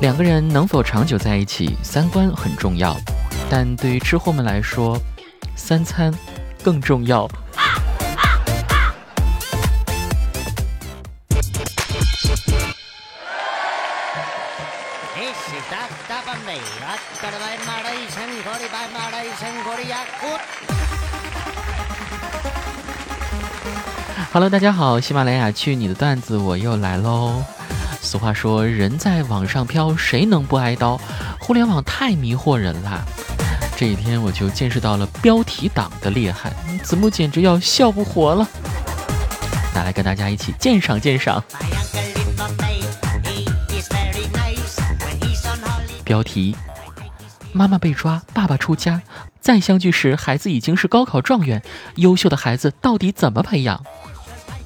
[0.00, 2.96] 两个人能否长久在一起，三观很重要，
[3.50, 4.98] 但对于吃货们来说，
[5.54, 6.12] 三餐
[6.62, 7.28] 更重要。
[24.32, 27.42] Hello，大家好，喜马拉雅去你的段子，我又来喽。
[28.10, 31.00] 俗话说，人在网上飘，谁能不挨刀？
[31.38, 33.06] 互联网太迷惑人了。
[33.76, 36.52] 这几天我就见识到了标题党的厉害，
[36.82, 38.48] 子木简直要笑不活了。
[39.72, 41.40] 拿来跟大家一起鉴赏鉴赏。
[46.02, 46.56] 标题：
[47.52, 49.00] 妈妈被抓，爸爸出家，
[49.40, 51.62] 再相聚时，孩子已经是高考状元。
[51.94, 53.84] 优秀的孩子到底怎么培养？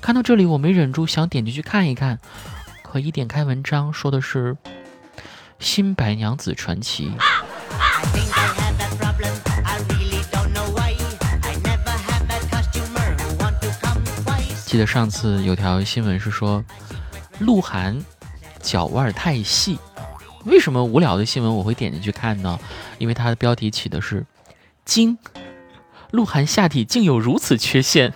[0.00, 2.18] 看到这里，我没忍住想点进去看一看，
[2.94, 4.54] 可一点开文章，说的是
[5.58, 7.10] 《新白娘子传奇》。
[14.64, 16.64] 记得上次有条新闻是说，
[17.40, 18.00] 鹿晗
[18.62, 19.76] 脚腕太细。
[20.44, 22.60] 为什么无聊的新闻我会点进去看呢？
[22.98, 24.24] 因为它的标题起的是
[24.86, 25.18] “惊”，
[26.12, 28.12] 鹿晗下体竟有如此缺陷。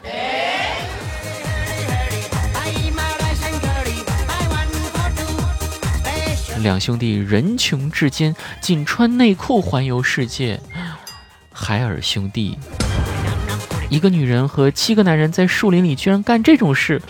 [6.62, 10.60] 两兄弟人穷志坚，仅穿内裤环游世界。
[11.52, 12.58] 海尔兄弟，
[13.88, 17.00] 一个女人和七个男人在树林里居然干这种事。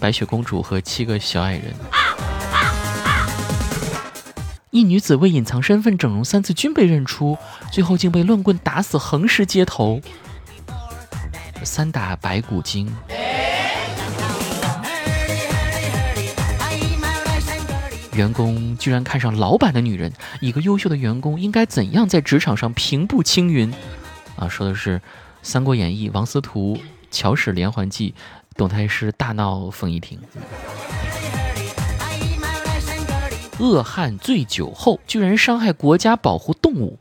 [0.00, 1.74] 白雪公主和七个小矮人。
[4.70, 7.36] 一女子为隐藏身份整容三次均被认出，
[7.70, 10.00] 最后竟被乱棍打死，横尸街头。
[11.62, 12.90] 三打白骨精。
[18.14, 23.72] 员工居然看上老板的女人，一个优秀的员工应该怎样在职场上平步青云？
[24.36, 24.98] 啊，说的是
[25.42, 26.78] 《三国演义》王司徒
[27.10, 28.14] 巧使连环计，
[28.54, 30.18] 董太师大闹凤仪亭。
[33.58, 36.98] 恶汉醉酒后居然伤害国家保护动物，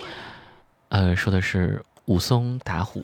[0.90, 3.04] 呃，说的是武松打虎。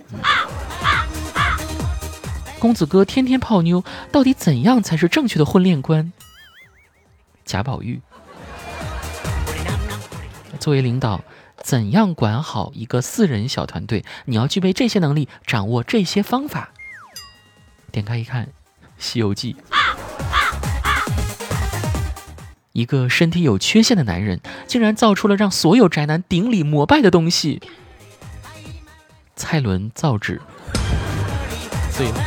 [2.60, 6.14] 公子哥天天泡妞，到底怎样才是正确的婚恋观？
[7.48, 8.02] 贾宝玉，
[10.60, 11.24] 作为领导，
[11.64, 14.04] 怎样管好一个四人小团队？
[14.26, 16.72] 你要具备这些能力，掌握这些方法。
[17.90, 18.46] 点开一看，
[18.98, 19.54] 《西游记》，
[22.74, 27.62] 一个身体有缺陷的男人，竟然造出了让所有宅男顶礼膜拜的东西——
[29.38, 30.42] 蔡伦造纸。
[31.92, 32.26] 醉了。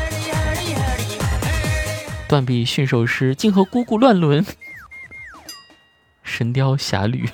[2.26, 4.46] 断臂驯兽师竟和姑姑乱伦。
[6.40, 7.28] 神雕侠侣，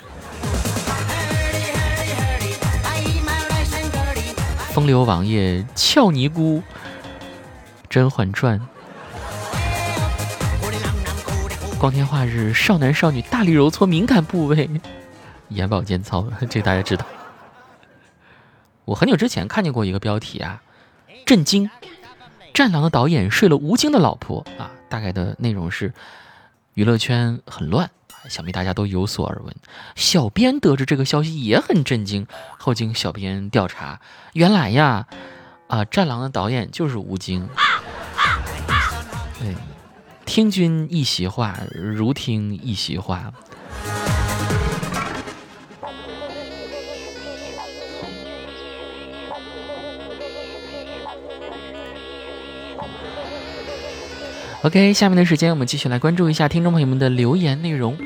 [4.72, 6.60] 风流王爷俏尼姑，
[7.88, 8.60] 甄嬛传，
[11.78, 14.68] 光天化日少男少女大力揉搓敏感部位，
[15.50, 17.06] 眼保健操，这大家知道。
[18.86, 20.60] 我很久之前看见过一个标题啊，
[21.24, 21.70] 震惊，
[22.52, 25.94] 战狼的导演睡了吴京的老婆啊，大概的内容是
[26.74, 27.88] 娱乐圈很乱。
[28.28, 29.54] 想必大家都有所耳闻，
[29.94, 32.26] 小编得知这个消息也很震惊。
[32.58, 34.00] 后经小编调查，
[34.32, 35.06] 原来呀，
[35.68, 37.48] 啊，《战狼》的导演就是吴京。
[39.38, 39.54] 对，
[40.24, 43.32] 听君一席话，如听一席话。
[54.62, 57.96] OK，下面的时间我们继续来关注一下听众朋友们的留言内容。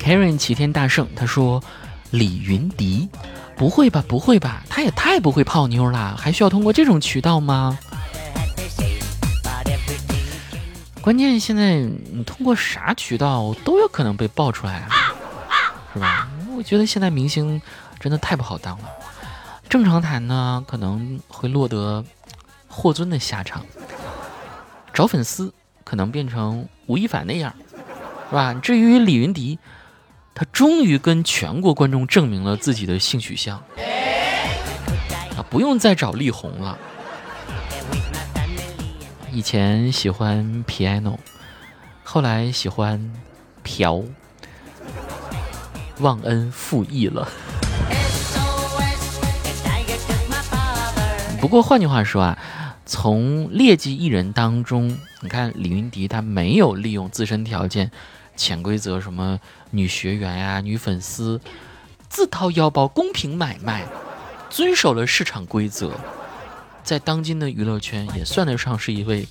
[0.00, 1.62] Karen 齐天大圣他说
[2.10, 3.08] ：“李云迪，
[3.56, 7.78] 不会吧，不会吧，他也太不会泡妞了，还需要通过这种渠道吗？”
[11.04, 15.12] 关键现在你通过啥渠道都有可能被爆出来啊，
[15.92, 16.30] 是吧？
[16.56, 17.60] 我觉得现在明星
[18.00, 18.88] 真的太不好当了。
[19.68, 22.02] 正常谈呢，可能会落得
[22.68, 23.60] 霍尊的下场；
[24.94, 25.52] 找粉丝
[25.84, 27.54] 可能变成吴亦凡那样，
[28.30, 28.54] 是吧？
[28.54, 29.58] 至于李云迪，
[30.34, 33.58] 他终于跟全国观众证明了自己的性取向，
[35.36, 36.78] 啊，不用再找力宏了。
[39.34, 41.18] 以前喜欢 piano，
[42.04, 43.12] 后来喜欢
[43.64, 44.00] 嫖。
[45.98, 47.28] 忘恩负义了。
[51.40, 52.38] 不过换句话说啊，
[52.86, 57.90] 从劣迹艺人当中，你看李云迪他没有利用自身条件，
[58.36, 59.40] 潜规则什么
[59.70, 61.40] 女学员呀、女粉丝，
[62.08, 63.84] 自掏腰包公平买卖，
[64.48, 65.90] 遵守了市场规则，
[66.84, 69.26] 在当今的娱乐圈也算得上是一位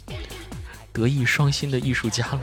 [0.92, 2.42] 德艺双馨的艺术家了。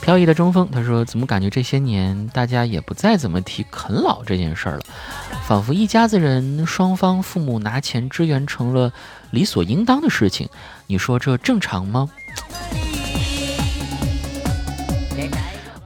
[0.00, 4.84] 飘逸的中锋，他说：“怎么感觉这些年大家也不再怎么提啃老这件事儿了，
[5.48, 8.92] 仿佛一家子人双方父母拿钱支援成了
[9.32, 10.48] 理所应当的事情。
[10.86, 12.08] 你说这正常吗？”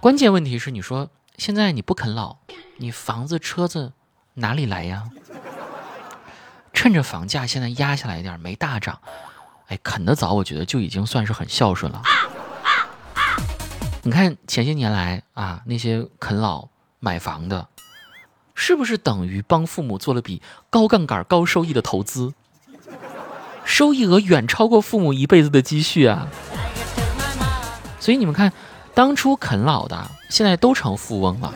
[0.01, 1.09] 关键问题是，你说
[1.39, 2.37] 现在你不啃老，
[2.81, 3.93] 你房子车子
[4.33, 5.05] 哪里来呀？
[6.73, 8.99] 趁着房价现在压下来一点，没大涨，
[9.67, 12.01] 哎，啃得早，我觉得就已经算是很孝顺了。
[14.03, 16.69] 你看前些年来啊，那些啃老
[17.01, 17.69] 买房的，
[18.55, 20.41] 是不是等于帮父母做了笔
[20.71, 22.33] 高杠杆、高收益的投资？
[23.67, 26.29] 收益额远超过父母一辈子的积蓄啊！
[28.01, 28.51] 所以你们看，
[28.95, 31.55] 当初啃老的现在都成富翁了，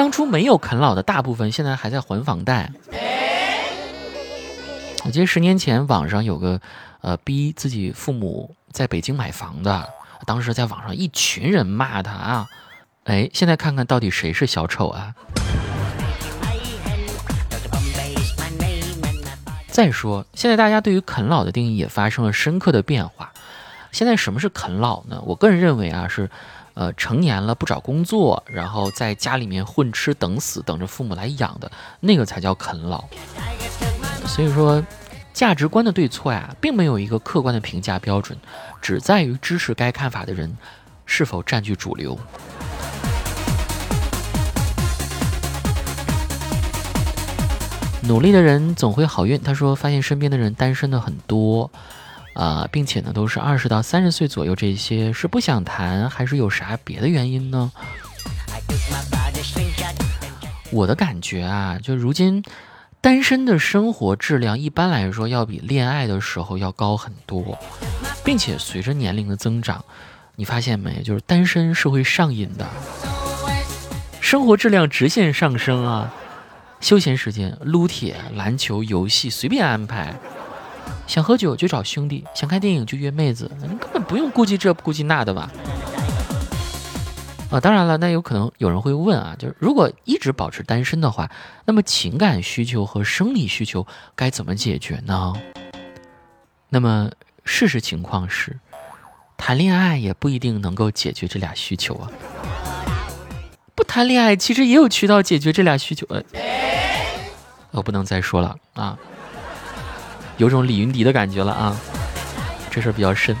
[0.00, 2.72] 当初没有啃老的大部分现在还在还房贷。
[5.04, 6.58] 我记得十年前网上有个
[7.02, 9.86] 呃逼自己父母在北京买房的。
[10.24, 12.46] 当时在网上一群人骂他啊，
[13.04, 15.14] 哎，现在看看到底谁是小丑啊？
[19.68, 23.34] 再说，现在大家对于啃老的定义也发生了深刻的变化。
[23.92, 25.20] 现在什么是啃老呢？
[25.26, 26.30] 我个人认为啊，是，
[26.74, 31.70] 呃，成年了不找工作，然后在家里面混吃等死，等着父母来养的
[32.00, 33.04] 那个才叫啃老。
[34.26, 34.82] 所以说。
[35.32, 38.36] 价值观的对错呀，并没有一个客观的评价标准，
[38.82, 40.54] 只在于支持该看法的人
[41.06, 42.18] 是否占据主流。
[48.02, 49.40] 努力的人总会好运。
[49.40, 51.70] 他说，发现身边的人单身的很多，
[52.34, 54.54] 啊，并且呢，都是二十到三十岁左右。
[54.54, 57.72] 这些是不想谈，还是有啥别的原因呢？
[60.70, 62.42] 我的感觉啊，就如今。
[63.02, 67.58] 单身的生活质量一般来说要比恋爱的时候要高很多，
[68.22, 69.82] 并且随着年龄的增长，
[70.36, 71.02] 你发现没？
[71.02, 72.68] 就是单身是会上瘾的，
[74.20, 76.12] 生活质量直线上升啊！
[76.80, 80.14] 休闲时间撸铁、篮球、游戏随便安排，
[81.10, 85.50] 想喝酒就找兄弟，想看电影就约妹子，你根本不用顾及这顾及那的吧？
[87.50, 91.28] 啊，当然了，那有可能有人会问啊，就是如果一直保持单身的话，
[91.64, 93.84] 那么情感需求和生理需求
[94.14, 95.34] 该怎么解决呢？
[96.68, 97.10] 那么
[97.44, 98.60] 事实情况是，
[99.36, 102.08] 谈恋爱也不一定能够解决这俩需求啊。
[103.74, 106.06] 不谈恋爱其实也有渠道解决这俩需求。
[106.08, 106.22] 呃，
[107.72, 108.96] 我不能再说了啊，
[110.40, 111.76] 有种李云迪的感觉了啊，
[112.70, 113.36] 这事儿比较深，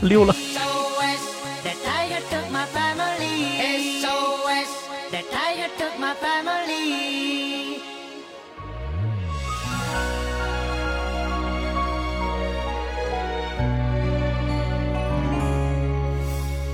[0.00, 0.34] 溜了。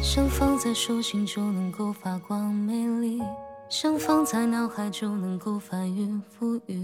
[0.02, 2.72] 想放在手心就能够发光美
[3.02, 3.22] 丽，
[3.68, 6.82] 想放在脑海就能够翻云覆雨。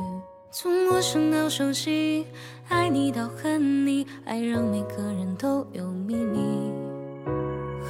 [0.56, 2.24] 从陌生到熟悉，
[2.68, 6.38] 爱你到恨你，爱让每个人都有秘密。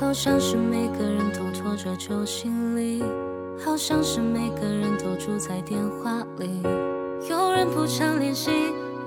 [0.01, 3.05] 好像是每个人都拖着旧行李，
[3.63, 6.63] 好像是每个人都住在电话里。
[7.29, 8.51] 有人不常联系，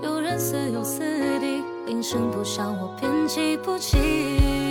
[0.03, 0.99] 有人似有似
[1.39, 4.66] 敌，铃声不响我便记不起。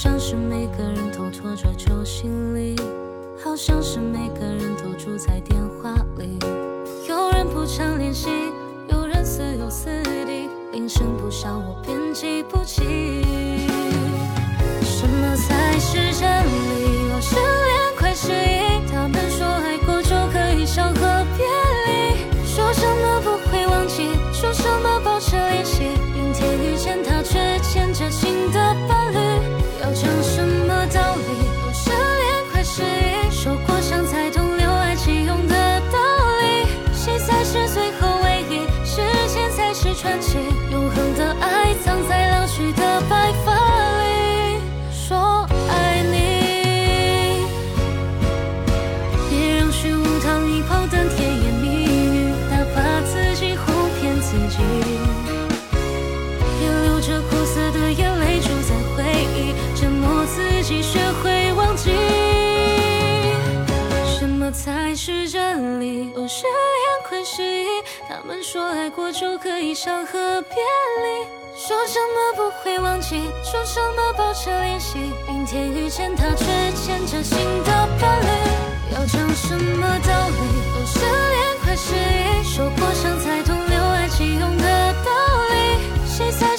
[0.00, 2.76] 像是每个人都拖着旧行李，
[3.42, 6.38] 好像是每个人都住在电话里。
[7.08, 8.28] 有人不常联系，
[8.92, 10.00] 有人似有似。
[10.24, 13.27] 敌，铃声不响我便记不起。
[60.68, 61.90] 己学会忘记
[64.18, 66.12] 什么才是真理。
[66.14, 67.66] 哦失恋快失忆
[68.06, 74.98] 他们说爱过就可以伤和别离说什么不会忘记说什么保持联系。
[75.26, 78.26] 明天遇见他却牵着新的伴侣。
[78.92, 80.36] 要讲什么道理？
[80.74, 85.10] 哦失恋快失忆受过伤才懂留爱己用的道
[85.48, 85.80] 理。
[86.06, 86.54] 谁才